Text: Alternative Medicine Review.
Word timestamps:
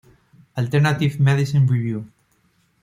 Alternative 0.57 1.19
Medicine 1.19 1.67
Review. 1.67 2.07